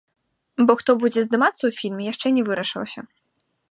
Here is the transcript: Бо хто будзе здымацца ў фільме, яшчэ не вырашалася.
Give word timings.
Бо 0.69 0.75
хто 0.79 0.95
будзе 1.03 1.19
здымацца 1.27 1.59
ў 1.59 1.71
фільме, 1.83 2.03
яшчэ 2.13 2.27
не 2.39 2.43
вырашалася. 2.53 3.01